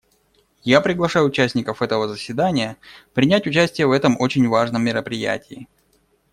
[0.63, 2.77] Я приглашаю участников этого заседания
[3.13, 5.67] принять участие в этом очень важном мероприятии.